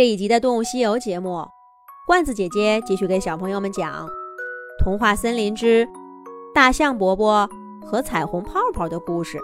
[0.00, 1.46] 这一集的《动物西游》节目，
[2.06, 4.06] 罐子姐姐继续给小朋友们讲
[4.82, 5.86] 《童话森林之
[6.54, 7.46] 大象伯伯
[7.84, 9.38] 和彩虹泡泡》的故事。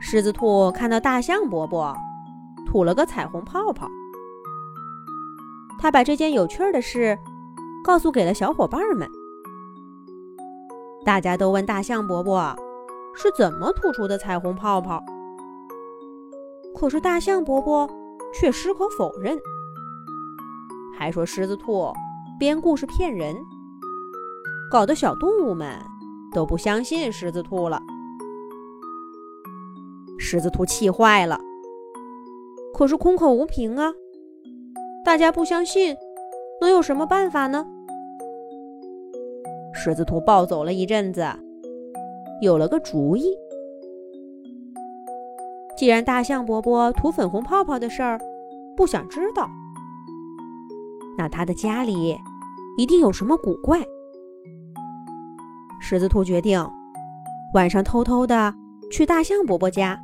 [0.00, 1.94] 狮子兔看到大象伯伯
[2.64, 3.86] 吐了个彩虹泡泡，
[5.78, 7.18] 他把这件有趣的事
[7.84, 9.06] 告诉给了小伙伴们。
[11.04, 12.56] 大家都问大象伯伯
[13.14, 15.04] 是怎么吐出的彩虹泡泡，
[16.74, 17.86] 可是大象伯伯。
[18.34, 19.38] 却矢口否认，
[20.98, 21.92] 还说狮子兔
[22.38, 23.36] 编故事骗人，
[24.70, 25.78] 搞得小动物们
[26.32, 27.80] 都不相信狮子兔了。
[30.18, 31.38] 狮子兔气坏了，
[32.74, 33.92] 可是空口无凭啊！
[35.04, 35.94] 大家不相信，
[36.60, 37.64] 能有什么办法呢？
[39.72, 41.24] 狮子兔暴走了一阵子，
[42.40, 43.36] 有了个主意。
[45.76, 48.18] 既然大象伯伯涂粉红泡泡的事儿
[48.76, 49.50] 不想知道，
[51.18, 52.16] 那他的家里
[52.76, 53.84] 一定有什么古怪。
[55.80, 56.64] 狮子兔决定
[57.52, 58.54] 晚上偷偷的
[58.90, 60.00] 去大象伯伯家，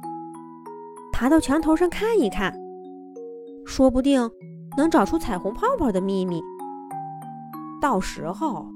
[1.12, 2.52] 爬到墙头上看一看，
[3.64, 4.28] 说不定
[4.76, 6.42] 能找出彩虹泡泡的秘密。
[7.80, 8.66] 到时候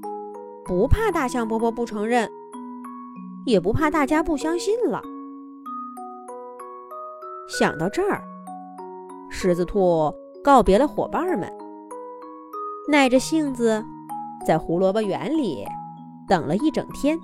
[0.65, 2.27] 不怕大象伯伯不承认，
[3.45, 5.01] 也不怕大家不相信了。
[7.47, 8.23] 想到这儿，
[9.29, 10.11] 狮子兔
[10.43, 11.51] 告别了伙伴们，
[12.87, 13.83] 耐着性子
[14.45, 15.63] 在胡萝卜园里
[16.27, 17.19] 等了一整天。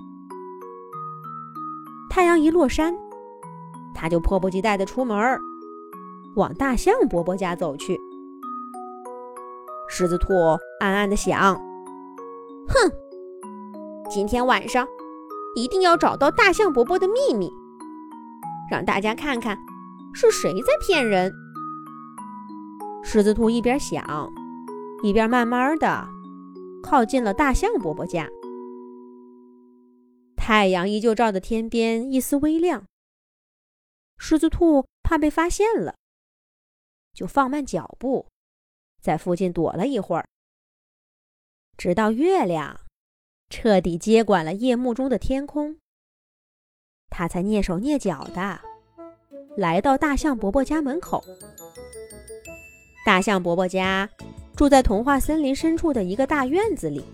[2.08, 2.94] 太阳一落山，
[3.94, 5.38] 他就迫不及待地出门，
[6.36, 7.98] 往大象伯伯家走去。
[9.88, 10.32] 狮子兔
[10.80, 11.56] 暗暗地想
[12.68, 12.92] ：“哼，
[14.08, 14.86] 今天晚上
[15.56, 17.52] 一定要找到大象伯伯的秘密，
[18.70, 19.58] 让大家看看。”
[20.14, 21.32] 是谁在骗人？
[23.02, 24.30] 狮子兔一边想，
[25.02, 26.06] 一边慢慢的
[26.82, 28.28] 靠近了大象伯伯家。
[30.36, 32.84] 太阳依旧照得天边一丝微亮。
[34.18, 35.96] 狮子兔怕被发现了，
[37.12, 38.26] 就放慢脚步，
[39.00, 40.28] 在附近躲了一会儿，
[41.76, 42.80] 直到月亮
[43.50, 45.78] 彻底接管了夜幕中的天空，
[47.08, 48.71] 他才蹑手蹑脚的。
[49.56, 51.22] 来到大象伯伯家门口。
[53.04, 54.08] 大象伯伯家
[54.56, 57.04] 住在童话森林深处的一个大院子里。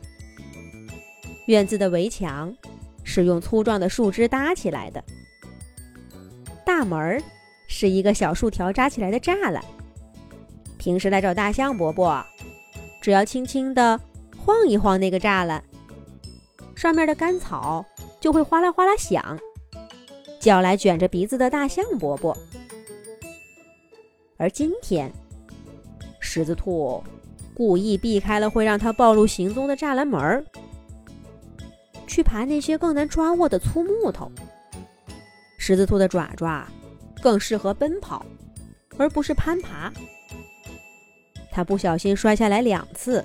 [1.47, 2.54] 院子的围墙
[3.03, 5.03] 是用粗壮的树枝搭起来的，
[6.65, 7.22] 大门
[7.66, 9.65] 是一个小树条扎起来的栅栏。
[10.77, 12.22] 平时来找大象伯伯，
[13.00, 13.98] 只要轻轻地
[14.37, 15.65] 晃一晃那个栅栏，
[16.77, 17.84] 上面的干草
[18.21, 19.38] 就会哗啦哗啦响。
[20.41, 22.37] 叫来卷着鼻子的大象伯伯，
[24.37, 25.12] 而今天，
[26.21, 27.03] 狮子兔
[27.54, 30.44] 故意避开了会让它暴露行踪的栅栏门儿，
[32.06, 34.31] 去爬那些更难抓握的粗木头。
[35.59, 36.66] 狮子兔的爪爪
[37.21, 38.25] 更适合奔跑，
[38.97, 39.93] 而不是攀爬。
[41.50, 43.25] 它不小心摔下来两次，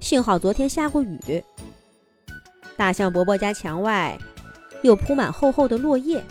[0.00, 1.42] 幸好昨天下过雨。
[2.76, 4.18] 大象伯伯家墙外。
[4.82, 6.22] 又铺满厚厚的落叶，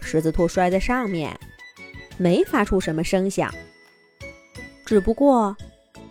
[0.00, 1.38] 狮子兔摔在上面，
[2.16, 3.52] 没发出什么声响，
[4.84, 5.56] 只不过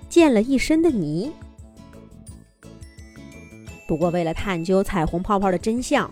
[0.09, 1.31] 溅了一身的泥。
[3.87, 6.09] 不过为了探究彩虹泡泡的真相，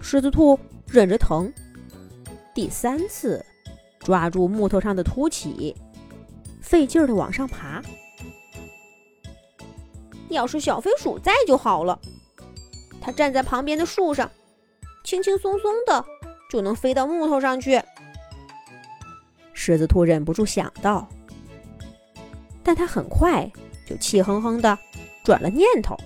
[0.00, 1.52] 狮子兔忍着疼，
[2.54, 3.44] 第三次
[4.00, 5.74] 抓住木头上的凸起，
[6.60, 7.82] 费劲儿的往上爬。
[10.28, 11.98] 要是小飞鼠在就好了。
[13.08, 14.30] 他站在旁边的树上，
[15.02, 16.04] 轻轻松松的
[16.50, 17.80] 就能飞到木头上去。
[19.54, 21.08] 狮子兔忍不住想到，
[22.62, 23.50] 但他很快
[23.86, 24.78] 就气哼哼的
[25.24, 25.96] 转了念头。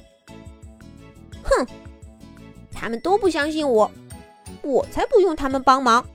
[1.43, 1.67] 哼，
[2.71, 3.91] 他们都不相信我，
[4.63, 6.07] 我才不用他们帮忙。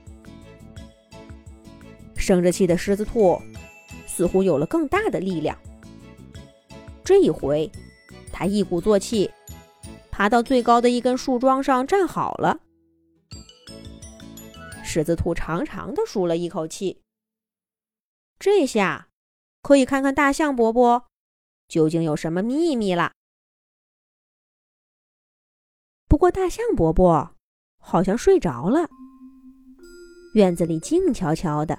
[2.16, 3.38] 生着气的狮子兔
[4.06, 5.54] 似乎有了更大的力量。
[7.04, 7.70] 这一回，
[8.32, 9.30] 他一鼓作气。
[10.18, 12.58] 爬到最高的一根树桩上站好了，
[14.82, 17.00] 狮子兔长长的舒了一口气。
[18.36, 19.10] 这下
[19.62, 21.04] 可以看看大象伯伯
[21.68, 23.12] 究竟有什么秘密了。
[26.08, 27.36] 不过大象伯伯
[27.80, 28.88] 好像睡着了，
[30.34, 31.78] 院子里静悄悄的。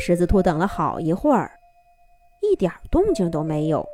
[0.00, 1.50] 狮子兔等了好一会儿，
[2.40, 3.86] 一点动静都没有。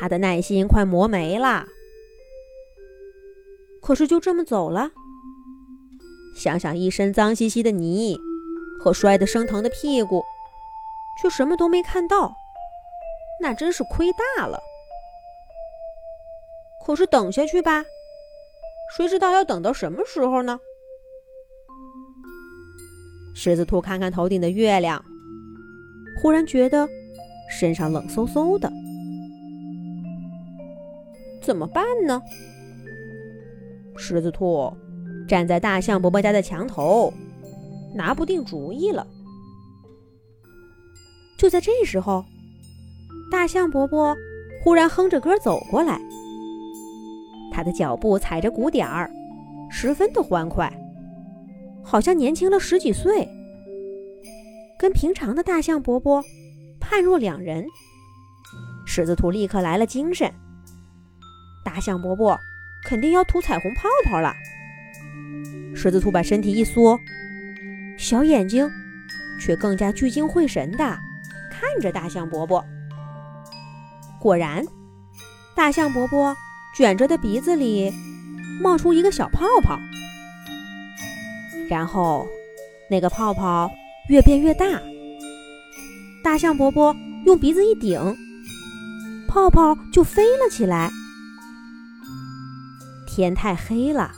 [0.00, 1.66] 他的耐心快磨没了，
[3.82, 4.92] 可是就这么走了。
[6.36, 8.16] 想想一身脏兮兮的泥，
[8.78, 10.22] 和摔得生疼的屁股，
[11.20, 12.32] 却什么都没看到，
[13.42, 14.60] 那真是亏大了。
[16.86, 17.84] 可是等下去吧，
[18.96, 20.60] 谁知道要等到什么时候呢？
[23.34, 25.04] 狮子兔看看头顶的月亮，
[26.22, 26.88] 忽然觉得
[27.50, 28.72] 身上冷飕飕的，
[31.48, 32.20] 怎么办呢？
[33.96, 34.70] 狮子兔
[35.26, 37.10] 站在大象伯伯家的墙头，
[37.94, 39.06] 拿不定主意了。
[41.38, 42.22] 就在这时候，
[43.32, 44.14] 大象伯伯
[44.62, 45.98] 忽然哼着歌走过来，
[47.50, 49.10] 他的脚步踩着鼓点儿，
[49.70, 50.70] 十分的欢快。
[51.82, 53.26] 好像年轻了十几岁，
[54.78, 56.22] 跟平常的大象伯伯
[56.78, 57.64] 判若两人。
[58.84, 60.30] 狮子兔立刻来了精神，
[61.68, 62.40] 大象伯伯
[62.82, 64.32] 肯定要吐彩虹泡泡了。
[65.74, 66.98] 狮子兔把身体一缩，
[67.98, 68.66] 小眼睛
[69.38, 70.98] 却更加聚精会神的
[71.50, 72.64] 看着大象伯伯。
[74.18, 74.64] 果然，
[75.54, 76.34] 大象伯伯
[76.74, 77.92] 卷着的鼻子里
[78.62, 79.78] 冒出一个小泡泡。
[81.68, 82.26] 然后，
[82.90, 83.70] 那个泡泡
[84.08, 84.64] 越变越大。
[86.24, 88.16] 大象伯伯用鼻子一顶，
[89.28, 90.90] 泡泡就飞了起来。
[93.18, 94.12] 天太黑了，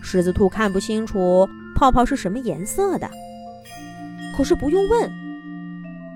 [0.00, 1.46] 狮子兔看不清楚
[1.76, 3.10] 泡泡是什么颜色的。
[4.34, 5.12] 可是不用问，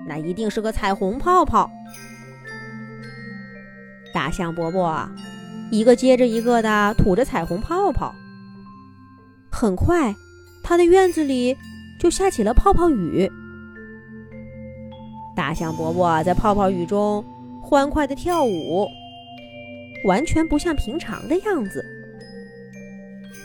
[0.07, 1.69] 那一定是个彩虹泡泡。
[4.11, 5.07] 大象伯伯
[5.69, 8.11] 一个接着一个的吐着彩虹泡泡，
[9.51, 10.15] 很快。
[10.63, 11.55] 他的院子里
[11.99, 13.29] 就下起了泡泡雨，
[15.35, 17.23] 大象伯伯在泡泡雨中
[17.61, 18.87] 欢快的跳舞，
[20.03, 21.83] 完全不像平常的样子。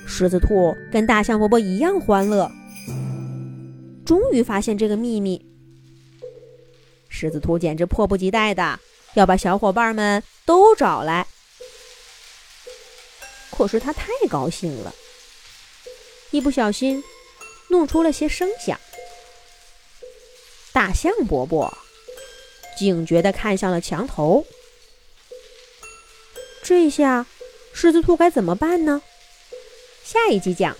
[0.06, 2.50] 狮子兔跟大象伯伯一样欢乐，
[4.04, 5.44] 终于发现这个秘密。
[7.08, 8.78] 狮子兔简直迫不及待的
[9.14, 11.26] 要把小伙伴们都找来，
[13.50, 14.94] 可是他太高兴了。
[16.30, 17.02] 一不小心，
[17.68, 18.78] 弄出了些声响。
[20.72, 21.76] 大象伯伯
[22.78, 24.44] 警觉地看向了墙头。
[26.68, 27.24] 这下，
[27.72, 29.00] 狮子兔该怎么办呢？
[30.04, 30.76] 下一集讲。